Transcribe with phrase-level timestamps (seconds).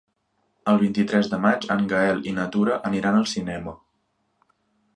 [0.71, 3.75] El vint-i-tres de maig en Gaël i na Tura aniran al cinema.